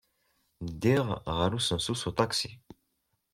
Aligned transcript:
Ddiɣ 0.69 1.05
ɣer 1.37 1.51
usensu 1.57 1.95
s 2.01 2.03
uṭaksi. 2.09 2.51